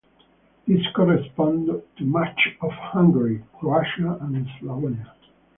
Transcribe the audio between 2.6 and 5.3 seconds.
Hungary, Croatia and Slavonia.